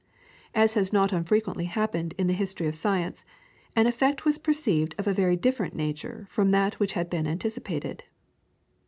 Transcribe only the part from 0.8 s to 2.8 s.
not unfrequently happened in the history of